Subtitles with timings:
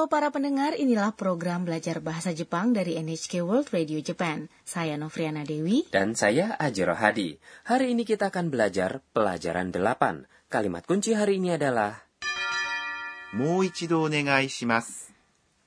[0.00, 4.48] Halo para pendengar, inilah program belajar bahasa Jepang dari NHK World Radio Japan.
[4.64, 5.92] Saya Novriana Dewi.
[5.92, 7.36] Dan saya Ajiro Hadi.
[7.68, 10.24] Hari ini kita akan belajar pelajaran delapan.
[10.48, 12.00] Kalimat kunci hari ini adalah...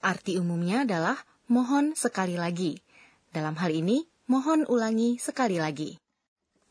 [0.02, 1.22] Arti umumnya adalah
[1.54, 2.74] mohon sekali lagi.
[3.30, 4.02] Dalam hal ini,
[4.34, 6.02] mohon ulangi sekali lagi.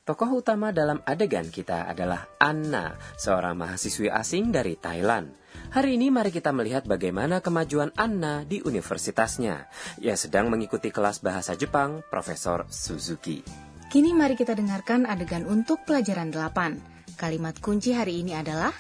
[0.03, 5.39] Tokoh utama dalam adegan kita adalah Anna, seorang mahasiswi asing dari Thailand.
[5.72, 9.68] Hari ini mari kita melihat bagaimana kemajuan Anna di universitasnya.
[10.00, 13.44] Ia sedang mengikuti kelas bahasa Jepang Profesor Suzuki.
[13.88, 17.16] Kini mari kita dengarkan adegan untuk pelajaran 8.
[17.16, 18.72] Kalimat kunci hari ini adalah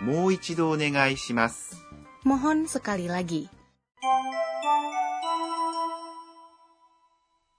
[0.00, 1.76] もう一度お願いします。
[2.24, 3.48] mohon sekali lagi.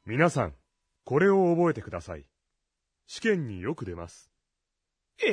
[0.05, 0.55] 皆さん、
[1.05, 2.25] これを覚えてください。
[3.05, 4.31] 試験によく出ます。
[5.19, 5.31] 先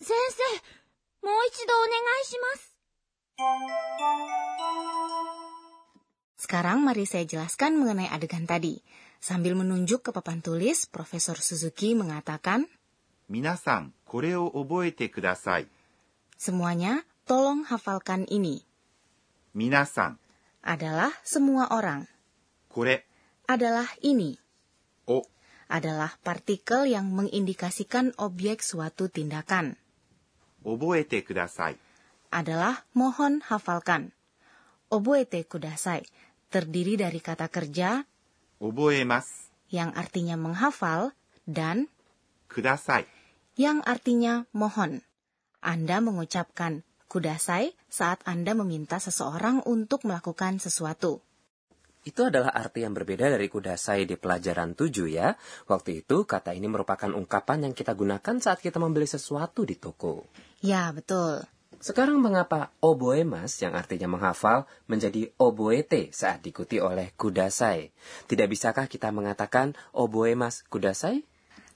[0.00, 0.12] 生、
[1.22, 2.76] もう一度お願いします。
[6.36, 8.80] Sekarang mari saya jelaskan mengenai adegan tadi.
[9.20, 12.68] Sambil menunjuk ke papan tulis, Profesor Suzuki mengatakan,
[13.28, 15.66] 皆さん、これを覚えてください。
[16.38, 18.62] semuanya tolong hafalkan ini.
[19.54, 20.18] 皆さん、
[20.62, 22.06] Adalah semua orang.
[22.68, 23.04] これ
[23.48, 24.38] Adalah ini.
[25.08, 25.26] を
[25.66, 29.74] Adalah partikel yang mengindikasikan objek suatu tindakan.
[30.61, 31.73] Oboete kudasai
[32.29, 34.13] adalah mohon hafalkan.
[34.93, 36.05] Oboete kudasai
[36.53, 38.05] terdiri dari kata kerja
[38.61, 39.25] oboemas
[39.73, 41.17] yang artinya menghafal
[41.49, 41.89] dan
[42.51, 43.09] kudasai
[43.57, 45.01] yang artinya mohon.
[45.65, 51.25] Anda mengucapkan kudasai saat Anda meminta seseorang untuk melakukan sesuatu.
[52.01, 55.37] Itu adalah arti yang berbeda dari kudasai di pelajaran tujuh ya.
[55.69, 60.25] Waktu itu kata ini merupakan ungkapan yang kita gunakan saat kita membeli sesuatu di toko.
[60.61, 61.41] Ya, betul.
[61.81, 67.89] Sekarang mengapa oboemas yang artinya menghafal menjadi oboete saat diikuti oleh kudasai?
[68.29, 71.25] Tidak bisakah kita mengatakan oboemas kudasai?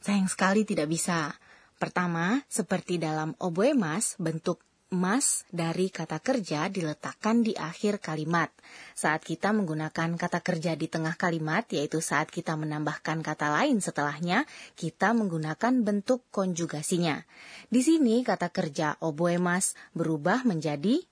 [0.06, 1.34] Sayang sekali tidak bisa.
[1.82, 4.62] Pertama, seperti dalam oboemas, bentuk
[4.96, 8.48] mas dari kata kerja diletakkan di akhir kalimat.
[8.96, 14.48] Saat kita menggunakan kata kerja di tengah kalimat, yaitu saat kita menambahkan kata lain setelahnya,
[14.80, 17.20] kita menggunakan bentuk konjugasinya.
[17.68, 21.04] Di sini kata kerja oboe mas berubah menjadi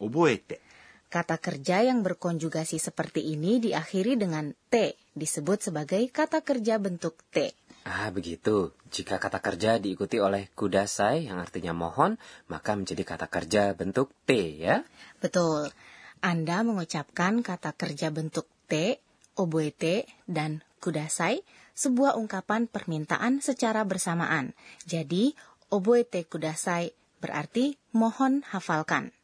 [0.00, 0.64] oboete.
[1.06, 7.54] Kata kerja yang berkonjugasi seperti ini diakhiri dengan te, disebut sebagai kata kerja bentuk te.
[7.86, 8.74] Ah, begitu.
[8.90, 12.18] Jika kata kerja diikuti oleh kudasai yang artinya mohon,
[12.50, 14.82] maka menjadi kata kerja bentuk T ya?
[15.22, 15.70] Betul.
[16.18, 18.98] Anda mengucapkan kata kerja bentuk T,
[19.38, 21.46] oboete, dan kudasai,
[21.78, 24.58] sebuah ungkapan permintaan secara bersamaan.
[24.82, 25.38] Jadi,
[25.70, 26.90] oboete kudasai
[27.22, 29.14] berarti mohon hafalkan.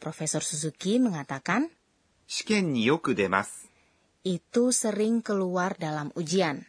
[0.00, 1.68] Profesor Suzuki mengatakan,
[2.24, 3.68] Shiken yoku demasu.
[4.24, 6.64] Itu sering keluar dalam ujian.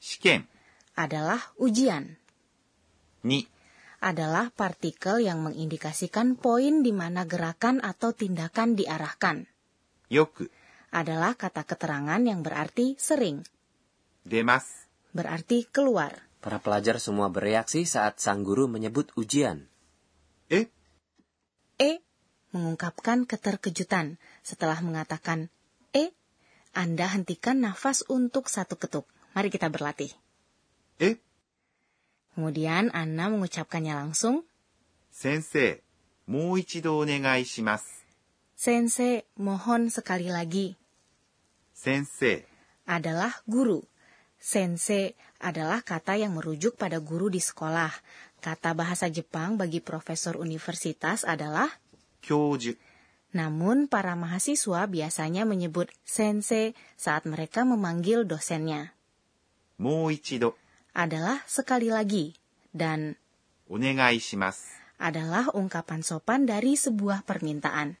[0.00, 0.48] Shiken
[0.96, 2.16] adalah ujian.
[3.20, 3.44] Ni
[4.00, 9.44] Adalah partikel yang mengindikasikan poin di mana gerakan atau tindakan diarahkan.
[10.08, 10.48] Yoku
[10.88, 13.44] adalah kata keterangan yang berarti sering.
[14.24, 16.16] Demas berarti keluar.
[16.40, 19.68] Para pelajar semua bereaksi saat sang guru menyebut ujian.
[20.48, 20.72] E?
[21.76, 22.00] E
[22.56, 25.52] mengungkapkan keterkejutan setelah mengatakan
[25.92, 26.16] E.
[26.72, 29.04] Anda hentikan nafas untuk satu ketuk.
[29.34, 30.10] Mari kita berlatih.
[30.98, 31.16] Eh?
[32.34, 34.46] Kemudian Anna mengucapkannya langsung.
[35.10, 35.82] Sensei,
[36.30, 38.00] mau ichido onegai shimasu.
[38.54, 40.76] Sensei, mohon sekali lagi.
[41.72, 42.44] Sensei
[42.84, 43.80] adalah guru.
[44.36, 47.92] Sensei adalah kata yang merujuk pada guru di sekolah.
[48.40, 51.68] Kata bahasa Jepang bagi profesor universitas adalah
[52.24, 52.76] kyoju.
[53.32, 58.92] Namun para mahasiswa biasanya menyebut sensei saat mereka memanggil dosennya.
[59.79, 60.55] もう一度
[60.95, 62.33] Adalah sekali lagi
[62.71, 63.15] dan
[63.69, 64.79] お願いします。
[64.95, 67.99] adalah ungkapan sopan dari sebuah permintaan.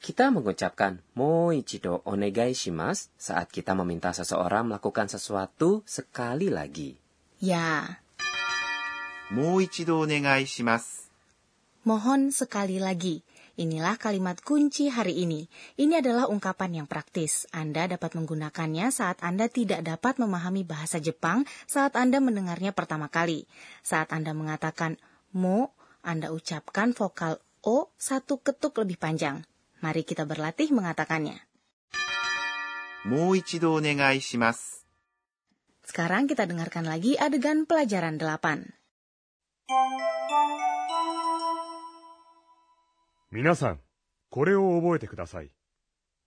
[0.00, 6.96] Kita mengucapkan moichido onegai shimasu saat kita meminta seseorang melakukan sesuatu sekali lagi.
[7.40, 8.00] Ya,
[9.32, 11.10] もう一度お願いします。
[11.84, 13.24] Mohon sekali lagi.
[13.59, 15.43] Inilah kalimat kunci hari ini.
[15.75, 17.43] Ini adalah ungkapan yang praktis.
[17.51, 23.51] Anda dapat menggunakannya saat Anda tidak dapat memahami bahasa Jepang saat Anda mendengarnya pertama kali.
[23.83, 24.95] Saat Anda mengatakan
[25.35, 29.43] mo, Anda ucapkan vokal o satu ketuk lebih panjang.
[29.83, 31.43] Mari kita berlatih mengatakannya.
[35.83, 38.71] Sekarang kita dengarkan lagi adegan pelajaran delapan.
[43.30, 43.80] 皆さん、
[44.30, 45.50] これを覚えてください。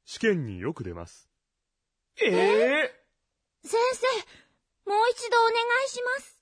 [0.05, 1.29] 試験によく出ます。
[2.17, 2.37] 先生、
[4.89, 6.37] もう一度お願いします。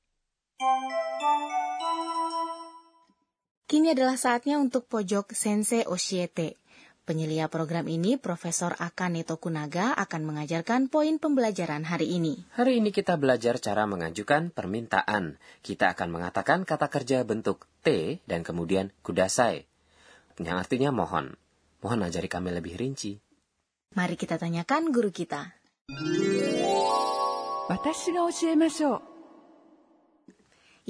[3.68, 6.62] Kini adalah saatnya untuk pojok Sensei Oshiete.
[7.06, 12.50] Penyelia program ini, Profesor Akane Tokunaga akan mengajarkan poin pembelajaran hari ini.
[12.58, 15.38] Hari ini kita belajar cara mengajukan permintaan.
[15.62, 19.69] Kita akan mengatakan kata kerja bentuk T dan kemudian kudasai.
[20.41, 21.37] yang artinya mohon.
[21.85, 23.17] Mohon ajari kami lebih rinci.
[23.97, 25.53] Mari kita tanyakan guru kita.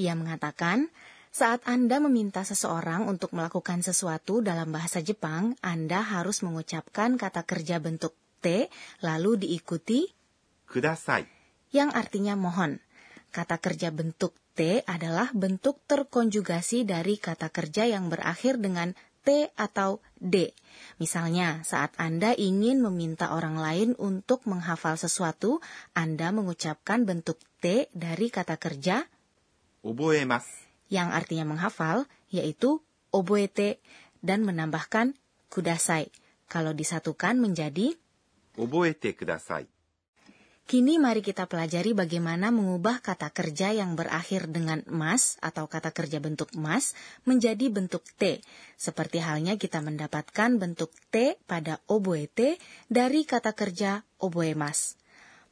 [0.00, 0.88] Ia mengatakan,
[1.30, 7.78] saat Anda meminta seseorang untuk melakukan sesuatu dalam bahasa Jepang, Anda harus mengucapkan kata kerja
[7.78, 8.66] bentuk T,
[9.04, 10.10] lalu diikuti
[10.66, 11.28] kudasai,
[11.70, 12.82] yang artinya mohon.
[13.30, 20.00] Kata kerja bentuk T adalah bentuk terkonjugasi dari kata kerja yang berakhir dengan T atau
[20.16, 20.56] D.
[20.96, 25.60] Misalnya, saat Anda ingin meminta orang lain untuk menghafal sesuatu,
[25.92, 29.04] Anda mengucapkan bentuk T dari kata kerja
[30.90, 32.84] yang artinya menghafal, yaitu
[33.14, 33.80] oboete
[34.20, 35.16] dan menambahkan
[35.48, 36.12] kudasai.
[36.50, 37.94] Kalau disatukan menjadi
[38.58, 39.79] oboete kudasai.
[40.66, 46.22] Kini mari kita pelajari bagaimana mengubah kata kerja yang berakhir dengan mas atau kata kerja
[46.22, 46.94] bentuk mas
[47.26, 48.38] menjadi bentuk T.
[48.78, 55.00] Seperti halnya kita mendapatkan bentuk T pada oboe T dari kata kerja oboe mas.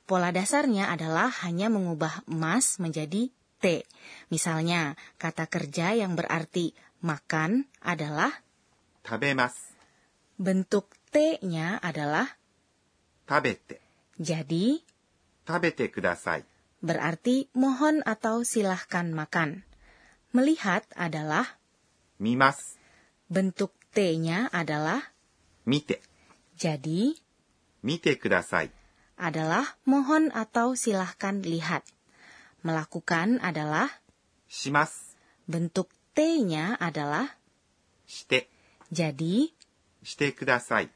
[0.09, 3.29] Pola dasarnya adalah hanya mengubah mas menjadi
[3.59, 3.85] T.
[4.31, 6.73] Misalnya, kata kerja yang berarti
[7.03, 8.31] makan adalah
[9.03, 9.55] tabemas.
[10.39, 12.39] Bentuk T-nya adalah
[13.27, 13.83] tabete.
[14.17, 14.81] Jadi,
[15.49, 16.45] Tabete kudasai.
[16.85, 19.65] Berarti mohon atau silahkan makan.
[20.37, 21.57] Melihat adalah
[22.21, 22.77] mimas.
[23.33, 25.01] Bentuk T-nya adalah
[25.65, 26.05] mite.
[26.53, 27.17] Jadi,
[27.81, 28.69] mite kudasai
[29.17, 31.81] adalah mohon atau silahkan lihat.
[32.61, 33.89] Melakukan adalah
[34.53, 35.17] shimas.
[35.49, 37.25] Bentuk T-nya adalah
[38.05, 38.53] shite.
[38.93, 39.49] Jadi,
[40.05, 40.93] shite kudasai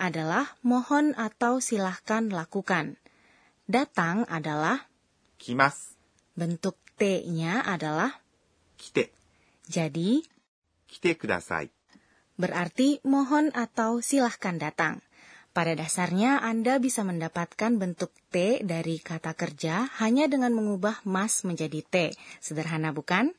[0.00, 2.99] adalah mohon atau silahkan lakukan.
[3.70, 4.82] Datang adalah
[5.38, 5.94] kimas.
[6.34, 8.10] Bentuk T-nya adalah
[8.74, 9.14] kite.
[9.70, 10.26] Jadi,
[10.90, 11.70] kite kudasai.
[12.34, 14.98] Berarti mohon atau silahkan datang.
[15.54, 21.86] Pada dasarnya, Anda bisa mendapatkan bentuk T dari kata kerja hanya dengan mengubah mas menjadi
[21.86, 21.94] T.
[22.42, 23.30] Sederhana bukan?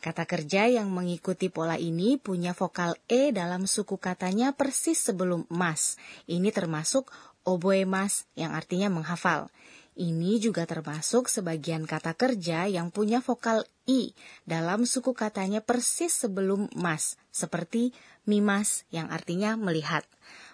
[0.00, 6.00] Kata kerja yang mengikuti pola ini punya vokal E dalam suku katanya persis sebelum mas.
[6.24, 7.12] Ini termasuk
[7.46, 9.48] oboemas yang artinya menghafal.
[9.96, 14.12] Ini juga termasuk sebagian kata kerja yang punya vokal I
[14.44, 17.96] dalam suku katanya persis sebelum mas, seperti
[18.28, 20.04] mimas yang artinya melihat.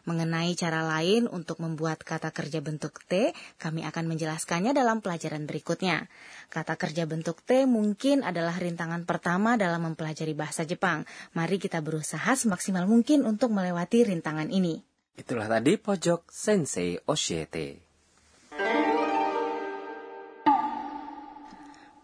[0.06, 6.06] Mengenai cara lain untuk membuat kata kerja bentuk T, kami akan menjelaskannya dalam pelajaran berikutnya.
[6.46, 11.02] Kata kerja bentuk T mungkin adalah rintangan pertama dalam mempelajari bahasa Jepang.
[11.34, 14.91] Mari kita berusaha semaksimal mungkin untuk melewati rintangan ini.
[15.12, 17.92] Itulah tadi pojok Sensei Oshiete.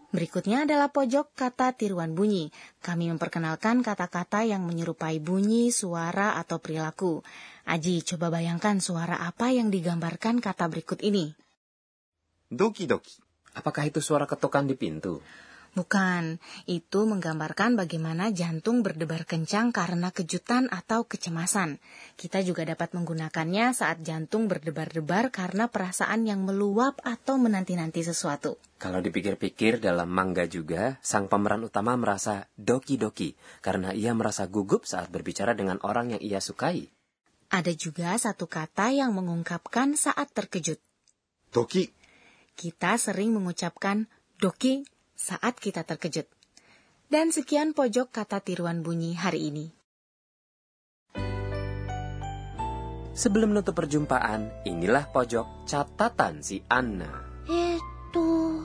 [0.08, 2.48] Berikutnya adalah pojok kata tiruan bunyi.
[2.80, 7.20] Kami memperkenalkan kata-kata yang menyerupai bunyi, suara, atau perilaku.
[7.68, 11.36] Aji, coba bayangkan suara apa yang digambarkan kata berikut ini.
[12.48, 13.20] Doki-doki.
[13.52, 15.20] Apakah itu suara ketukan di pintu?
[15.76, 21.80] Bukan, itu menggambarkan bagaimana jantung berdebar kencang karena kejutan atau kecemasan.
[22.16, 28.56] Kita juga dapat menggunakannya saat jantung berdebar-debar karena perasaan yang meluap atau menanti-nanti sesuatu.
[28.78, 33.34] Kalau dipikir-pikir dalam mangga juga, sang pemeran utama merasa doki-doki
[33.64, 36.86] karena ia merasa gugup saat berbicara dengan orang yang ia sukai.
[37.48, 40.78] Ada juga satu kata yang mengungkapkan saat terkejut.
[41.52, 41.92] 時。
[42.58, 44.10] Kita sering mengucapkan
[44.42, 44.82] doki
[45.18, 46.30] saat kita terkejut.
[47.10, 49.66] Dan sekian pojok kata tiruan bunyi hari ini.
[53.18, 57.10] Sebelum nutup perjumpaan, inilah pojok catatan si Anna.
[57.50, 58.62] Itu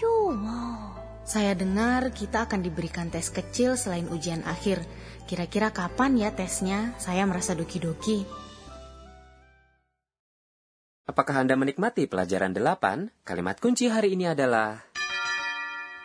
[0.00, 0.96] cuma.
[1.28, 4.80] Saya dengar kita akan diberikan tes kecil selain ujian akhir.
[5.28, 6.96] Kira-kira kapan ya tesnya?
[6.96, 8.24] Saya merasa doki-doki.
[11.04, 13.12] Apakah Anda menikmati pelajaran delapan?
[13.28, 14.80] Kalimat kunci hari ini adalah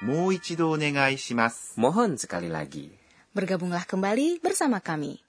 [0.03, 1.79] もう一度お願いします。
[1.79, 2.91] mohon sekali lagi.
[3.33, 5.23] Bergabunglah kembali bersama kami.